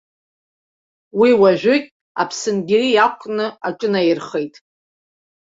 [1.19, 1.87] Уи уажәыгь
[2.21, 4.55] аԥсынгьыри иақәкны аҿынаирхеит.